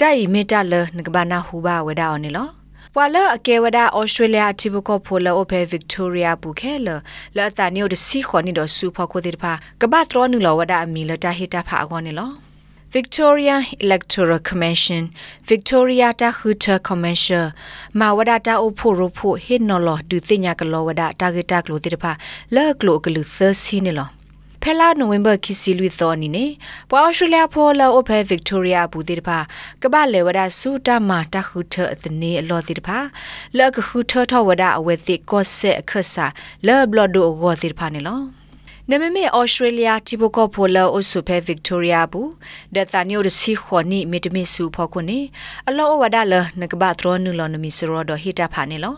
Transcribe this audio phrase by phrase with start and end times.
[0.00, 2.48] တိုင်မေတလနကဘာနာဟူဘာဝဒအော်နေလော
[2.94, 6.88] ပွာလအကေဝဒဩစတြေးလျအတီဘကောဖိုလအဖဲ Victoria ဘူးခဲလ
[7.36, 12.45] လာတာနီယိုဒစီခွန်နီဒဆူဖခိုတိဖာကဘာထရောနူလောဝဒအမီလတာဟီတာဖာအကောနေလော
[12.92, 15.10] Victoria Electoral Commission
[15.44, 17.52] Victoria ta huta commercial
[17.92, 21.06] ma wada ta o pho ro pho hin no lo du tinya ka lo wada
[21.18, 22.12] target ta klo ti da pha
[22.54, 24.06] la klo ka lu thir si ni lo
[24.62, 26.46] ဖဲလာနိုဝင်ဘာခီစီလူသောနီနေ
[26.90, 29.38] ပွာအော်စတြေးလျဖောလာအိုဖဲဗစ်တိုးရီယာဘူတိတဖာ
[29.82, 32.98] ကပလေဝဒဆူတာမာတခုထအသနေအလောတိတဖာ
[33.58, 36.26] လကခုထထဝဒအဝဲတိကောဆက်အခဆာ
[36.66, 38.20] လောဘလဒိုဂောတိတဖာနေလော
[38.90, 42.28] နမမေဩစတြေးလျတီဘကောဖိုလာအိုဆုဖဲဗစ်တိုးရီယာဘူး
[42.74, 45.18] ဒသနီယိုဒစီခွန်နီမီတမီဆူဖောခုနေ
[45.68, 48.94] အလောဝဒါလနကဘသရောနူလောနမီစရောဒဟိတာဖာနေလော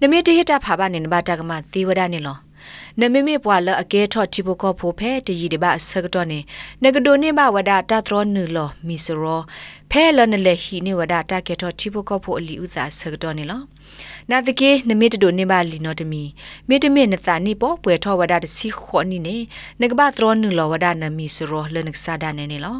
[0.00, 2.36] နမီတဟိတာဖာဘာနေနဘတာကမသီဝဒနေလော
[3.00, 6.40] နမမေပွာလအကဲထော့တီဘကောဖိုဖဲတရီတဘဆကတော့နေ
[6.82, 9.40] နဂဒိုနေဘဝဒတာသရောနူလောမီစရော
[9.90, 13.60] ဖဲလနလေဟီနေဝဒတာကဲထော့တီဘကောဖိုအလီဥသာဆကတော့နေလော
[14.30, 16.22] နာတကေနမေတဒိုနေပါလီနိုတမီ
[16.68, 19.36] မေတမေနတာနိပေါ်ပွေထောဝဒတစီခောနိနေ
[19.80, 22.76] နကဘသရောနုလောဝဒနမီဆိုရောလနကဆာဒနေနေလော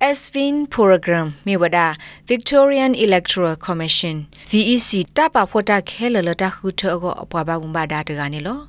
[0.00, 1.78] SVIN program မြေဝဒ
[2.30, 4.16] Victorian Electoral Commission
[4.50, 8.60] VEC တပဖောတာခဲလလတခုထောကိုအပွားပါဝန်ပါဒါတကနေလော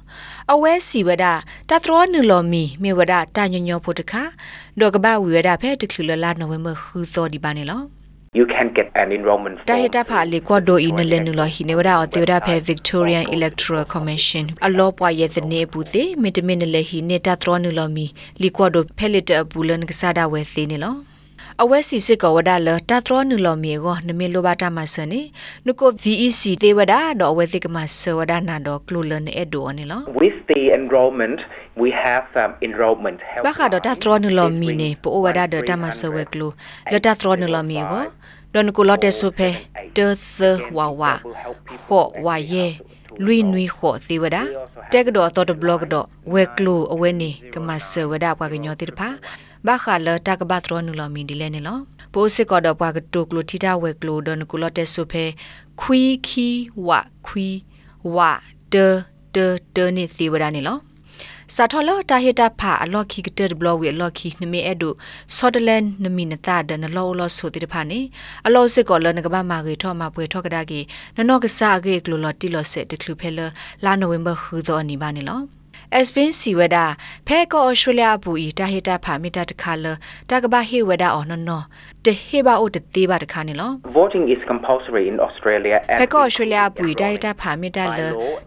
[0.53, 1.25] အဝဲစီဝဒ
[1.69, 4.23] တသရောနုလောမီမြေဝဒတညညောဖို့တခါ
[4.79, 7.81] ဒေါကဘဝီဝဒဖဲတခုလလနိုဝင်ဘာခူသောဒီပါနေလော
[8.39, 18.05] you can get an enrollment တာဟတာဖာလီကောဒိုအီနလေနူလဟီနေဝဒါအတေဝဒါဖဲ Victorian Electoral Commission အလောပွားရဲ့စနေဘူးသေးမီတမင်လေဟီနေတာထရောနူလမီ
[18.41, 20.95] လီကောဒိုဖဲလစ်တဘူးလန်ကစားဒါဝဲသေးနေလော
[21.63, 25.21] အဝဲစီစစ်ကဝဒါလတာထရနူလမီကိုနမေလိုဘာတာမဆနေ
[25.65, 31.39] နုကို VEC တေဝဒါတော့ဝဲတိကမဆဝဒါနာတော့ကလူလန်အဒိုနေလော with the enrollment
[31.81, 36.47] we have um, enrollment help ဘာခါတော့တာထရနူလမီနေပိုဝဒါတော့တာမဆဝဲကလူ
[36.93, 38.05] လတာထရနူလမီကို
[38.53, 39.49] ဒွန်ကိုလတဲ့ဆုဖဲ
[39.97, 40.41] တေသ
[40.77, 41.03] ဝဝ
[41.85, 42.67] ခောဝယေ
[43.25, 44.37] လွိနွိခောသီဝဒ
[44.91, 49.09] တက်ကတော့တော့ဘလော့တော့ဝဲကလူအဝဲနေကမဆဝဒပွားကညောတိတဖာ
[49.67, 51.77] ဘာခါလတကဘတ်ရောနူလမီဒီလဲနေလော
[52.13, 55.23] ပိုးစစ်ကတော့ပွားကတိုကလိုတီတာဝဲကလိုဒွန်ကိုလတဲ့ဆုဖဲ
[55.81, 56.47] ခွီခီ
[56.87, 56.89] ဝ
[57.27, 57.47] ခွီ
[58.15, 58.17] ဝ
[58.73, 58.75] တ
[59.35, 59.37] တ
[59.75, 60.77] တနေသီဝဒနေလော
[61.55, 64.89] စာထလတာဟီတာဖာအလော့ခီကတက်ဘလော့ဝီအလော့ခီနမေအဒု
[65.37, 67.99] ဆော့တလန်နမီနတာဒနလောလောဆိုတိတဖာနေ
[68.47, 70.79] အလော့စစ်ကောလနကဘာမာဂေထောမှာပွဲထောကဒါကီ
[71.17, 73.39] နနော့ကစားဂေကလိုလော်တီလော့ဆက်တကလူဖဲလ
[73.83, 75.56] လာနိုဝင်ဘာခူသောအနီပါနေလော
[75.91, 76.85] Svin Siweda
[77.27, 79.85] ဖဲကောဩစတြေးလျဘူဤတာဟီတာဖာမီတာတခါလ
[80.29, 81.65] တကဘာဟေဝဒါအော်နော်နော်
[82.05, 87.99] တဟေဘာအိုတသေးပါတခါနေလော voting is compulsory in australia ဖဲကောဩစတြေးလျဘူဤတာဟီတာဖာမီတာလ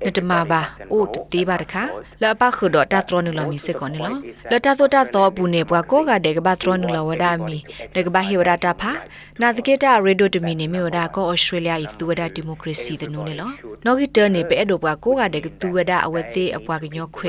[0.06, 0.62] နတမဘာ
[0.92, 1.82] အိုတသေးပါတခါ
[2.22, 4.16] လပခုတော့တသရနူလမီစစ်ကောနေလော
[4.50, 7.56] လတသောတသောဘူးနေဘွာကိုကတဲ့ကဘာသရနူလဝဒါမီ
[7.94, 8.92] တကဘာဟေဝဒါတာဖာ
[9.40, 12.94] နာတကေတာရေဒိုတမီနေမီဝဒါကောဩစတြေးလျဤသူဝဒါဒီမိုကရေစီ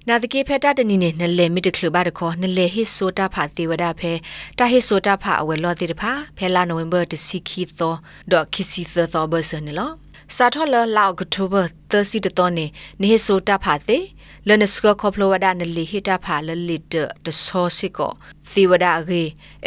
[0.09, 4.13] နာတကေဖဲတာတနီနေနလေမီတကလဘတ်ခေါ်နလေဟိဆိုတာဖာသေဝဒဖဲ
[4.59, 7.95] တာဟိဆိုတာဖာအဝဲလောတိတဖာဖဲလာနိုဝင်ဘာတစီခီသော
[8.31, 8.83] ဒေါ်ခီစီ
[9.13, 10.04] သောဘဆနေလော
[10.37, 11.62] စာထောလလောက်တိုဘာ
[11.93, 12.67] 30တတော်နေ
[13.03, 14.05] နေဆိုတာဖာသေး
[14.49, 16.94] လနစကခေါပလဝဒနလီဟိတာဖာလလစ်တ
[17.25, 18.12] တဆောစစ်ကို
[18.50, 19.23] သီဝဒရေ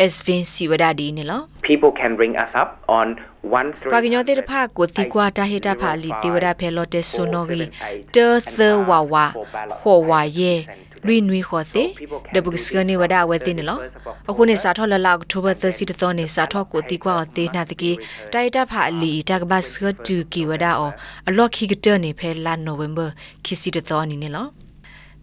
[0.06, 2.69] as vin စီဝဒဒီနေလော people can ring us up
[3.00, 3.07] on
[3.51, 7.62] 1ပါကညောတဲ့ဖာကိုတီကွာတာဟိတာဖာလီသီဝဒဖဲလော့တက်ဆိုနိုဂီ
[8.15, 8.59] တေသ
[8.89, 9.15] ဝဝ
[9.77, 10.54] ခေါ်ဝါယေ
[11.07, 11.83] လွိနွေခေါ်စေ
[12.36, 13.80] ဒဘုကစကနေဝဒဝဲသိနေလော
[14.30, 17.92] အခုနေစာထောလလောက်တိုဘာ30တတော်နေစာထောကိုတီကွာအသေးနာတကေ
[18.33, 20.92] တိုက်တာဖာအလီတကဘတ်စကတူကီဝဒအော
[21.27, 23.07] အလော့ခီကတနေဖဲလာနိုဝင်ဘာ
[23.45, 24.48] ခီစီတတော်နေနေလော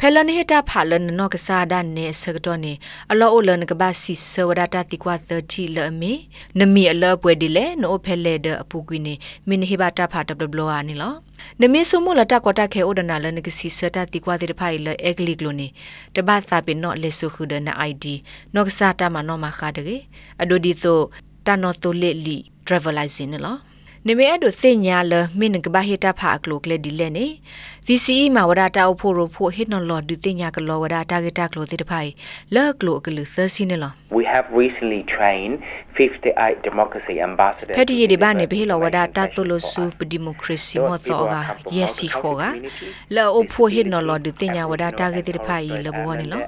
[0.01, 2.73] ဖဲလန်ဟီတာဖာလန်နော့ကစားဒန်နေစကတော့နေ
[3.13, 6.13] အလောအိုလန်ကဘာစီဆဝဒတာတိကွာ30လအမီ
[6.59, 9.15] နမီအလောပွဲဒီလေနိုဖဲလေဒအပူကွီနေ
[9.49, 11.15] မင်းဟီဘာတာဖာတဘလဘလောအာနီလော
[11.61, 15.69] နမီဆုမလတာကောတာခဲအိုဒနာလနကစီဆတာတိကွာတိဖိုင်လအဂလီကလိုနေ
[16.15, 18.05] တဘသာပင်နော့လေဆုခုဒနာ ID
[18.55, 19.97] နော့ကစားတာမနော့မခါတကေ
[20.43, 21.01] အဒိုဒီတို
[21.47, 22.37] တနော်တိုလေလီ
[22.67, 23.61] travelizing နော်
[24.09, 27.27] နေမဲအဒိုစင်ညာလမင်းကဘာဟီတာဖာကလိုကလေဒီလေနေ
[27.89, 32.11] VCE မှာဝဒတာအဖို့ရဖို့ဟစ်နော်လော်ဒူတင်ညာကလောဝဒတာဂက်တာကလိုတိတဖိုင်
[32.55, 35.55] လော့ကလိုကလူသစီနေလော We have recently trained
[35.97, 37.77] 58 democracy ambassadors.
[37.77, 41.37] ဖက်တီရီဒီဘာနေဘေလောဝဒတာတိုလိုဆူပဒီမိုကရေစီမောတော့က
[41.77, 42.43] ယက်စီခေါ်က
[43.17, 46.43] လောအဖို့ဟစ်နော်လော်ဒူတင်ညာဝဒတာဂက်တိတဖိုင်လဘောနေလော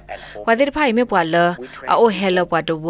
[0.46, 1.36] ဝဒတိတဖိုင်မေပွာလ
[1.90, 2.86] အိုဟဲလောပွာတဝ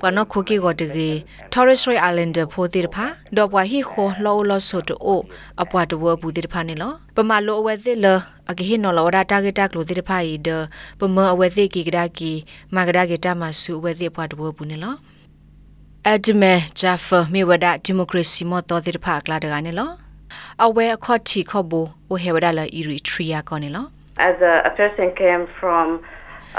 [0.00, 1.10] ပွာနော်ခိုကီကိုတကေ
[1.52, 3.06] Torres Strait Islander ဖိုတိတဖာ
[3.36, 5.20] ဒေါ်ပွာဟီခေါ်လောလောဆိုတို
[5.62, 8.06] အပွာတဝဘူးတိတဖာနေလော ပမာလိုအဝဲသစ်လ
[8.50, 10.48] အကဟိနော်လောဒါတာဂက်တာကလိုတိတဖာဤဒ
[10.98, 12.32] ပမအဝဲသစ်ကီကဒါကီ
[12.74, 14.94] မာကဒါဂက်တာမဆူအဝဲသစ်ပွာတဝဘူးနေလော
[16.08, 19.90] အဒမဲဂျာဖာမြေဝဒဒီမိုကရေစီမောတော်တိတဖာကလာတကနေလော
[20.64, 21.80] အဝဲအခေါ်တီခေါ်ဘူ
[22.10, 23.86] ဝဟေဝဒါလာအီရီထရီယာကောနေလော
[24.28, 25.86] as a, a person came from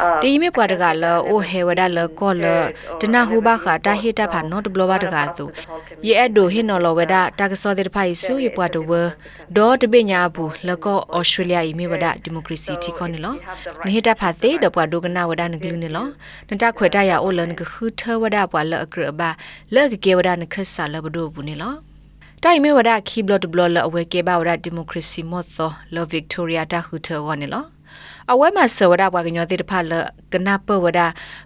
[0.04, 2.46] uh, ဒီမေပွားတကလာအိုဟေဝဒါလကောလ
[3.02, 5.46] တနာဟူဘာခတာဟီတာဖာနော့တဘလဘတကတူ
[6.08, 8.92] ယေအဒိုဟီနော်လဝဒါတာကစောတဲ့ဖိုင်ဆူယပွားတဝ
[9.58, 13.36] ဒေါ်တပိညာဘူးလကောဩစတြေးလျဤမေဝဒါဒီမိုကရေစီတီခေါနေလော
[13.86, 16.08] နေဟီတာဖာသေးဒပွားဒိုကနာဝဒါနဂလူနေလော
[16.50, 19.30] နတာခွေတရအိုလနကခူထဝဒါပွားလအကရဘာ
[19.76, 21.74] လကကေဝဒါနခဆာလဘဒိုဘူးနေလော
[22.44, 27.77] တိုင်မေဝဒါခီဘလတ်ဘလလအဝဲကေဘာဝဒါဒီမိုကရေစီမော့သောလဗစ်တိုရီယာတာခူထဝနေလော
[28.32, 29.94] အဝဲမှာဆဝဒဘွားကညောတိတဖလ
[30.34, 31.00] ကနာပဝဒ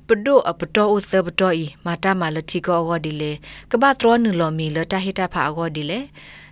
[0.07, 3.31] ပဒိုအပတောဥသပတောဤမာတာမာလတိကောအောဒီလေ
[3.71, 5.99] ကဘာထရနလောမီလတဟိတဖာအောဒီလေ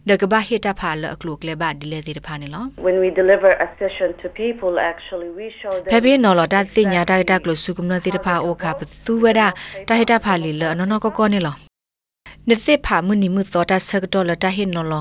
[0.10, 9.42] ဒကဘာဟိတဖာလအကလုကလေဘာဒီလေတိတဖာနေလော when we deliver a session to people actually we show them ဖေဖေနော်လတာသိညာတိုက်တက်လို့စုကမနတိတဖာအိုခပသူဝဒ
[9.90, 11.69] တဟိတဖာလီလနော်နော်ကောကောနေလော
[12.50, 14.94] နစ်စစ်ဖာမနီမှုသောတာဆက်တော်လတာဟိနော်လ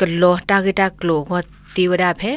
[0.00, 1.40] ကလောတာဂတာကလောဟော
[1.74, 2.32] တီဝဒဖဲ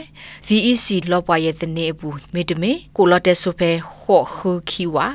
[0.47, 3.69] VEC လောပွားရဲ့တနေဘူးမေတမေကိုလတက်ဆိုဖဲ
[3.99, 5.05] ခော့ခူခီဝါ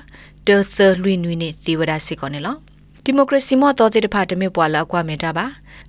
[0.47, 2.57] တေသလွိနွိနေတီဝဒစစ်ကောနေလော
[3.05, 5.47] ဒီမိုကရေစီမောတော်တဲ့တဖာတမေပွာလာကွာမေတာပါ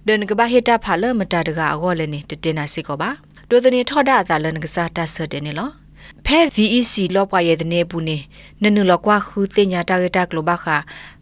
[0.07, 3.09] ဒန်ကဘာဟေတာဖာလမတာတကအကောလည်းနေတတင်နာစစ်ကောပါ
[3.49, 5.69] ဒိုတနေထော့ဒါအသာလနကစားတဆတဲ့နေလော
[6.25, 8.17] ဖဲ VEC လောပွားရဲ့တနေဘူးနေ
[8.61, 10.77] နနုလောကွာခူတင်ညာတာဂတာကလောဘခါ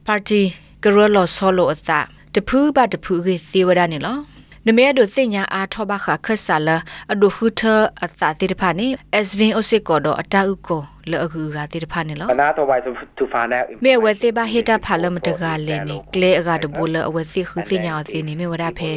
[0.06, 0.42] ပါတီ
[0.84, 2.00] ကရလောဆောလိုအတာ
[2.38, 4.18] တဖူးပါတဖူးခေသေဝဒနေလော
[4.66, 6.69] နမဲဒိုသိညာအားထောဘခခဆာလ
[7.12, 7.62] အဒုခုထ
[8.04, 8.88] အတာတိတဖာနေ
[9.25, 10.81] SVN အိုစစ်ကောဒအတာဥကော
[11.12, 18.92] လောအကူကတိတဖာနေလော Another way to, to find out မေဝသေဘဟေတာဖာလမတကလည်းနေကလေအကတဘူလအဝသိခုသိညာအသိနေမေဝဒဖဲ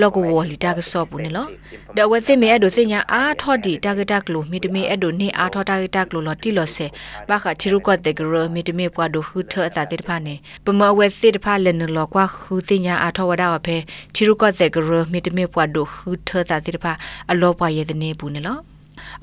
[0.00, 1.46] လောကဝလီတာကဆော့ဘူးနေလော
[1.96, 6.86] ဒဝသိမေအဒိုသိညာအားထောဒီတာဂတာကလိုမီတမေအဒိုနေအားထောတာဂတာကလိုလောတိလောဆေ
[7.28, 10.34] ဘာခတီရုကတဲ့ဂရမီတမေပွားဒိုခုထအတာတိတဖာနေ
[10.64, 13.76] ပမဝသိတဖာလည်းနလောကွာခုသိညာအားထောဝဒါဖဲ
[14.14, 16.92] တီရုကတဲ့ဂရမီတမေပွားဒိုခုထတာတိတဖာ
[17.30, 18.58] အလောပွားရဲ့နေဘူးနေလော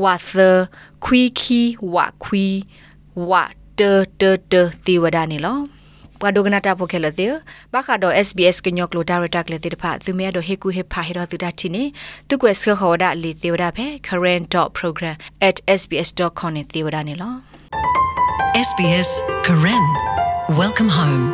[0.03, 0.31] ဝါသ
[1.05, 1.62] ခွီခီ
[1.93, 2.45] ဝါခွီ
[3.29, 3.43] ဝါ
[3.79, 3.81] တ
[4.19, 4.21] တ
[4.51, 4.53] တ
[4.86, 5.57] သေဝဒနေလော
[6.21, 7.33] ပဒိုဂနာတာဖိုခဲလတဲ့
[7.74, 11.83] ဘာခါဒို SBS ကညောကလိုဒါရတာကလေတဲ့ဖာသူမဲဒိုဟေကူဟေဖာဟေရတူဒါတီနေ
[12.27, 17.33] သူကွယ်စခေါ်ဒါလီသေဝဒါဖဲ current.program@sbs.com နေသေဝဒါနေလော
[18.67, 19.09] SBS
[19.45, 19.86] Karen.
[20.62, 21.25] Welcome home.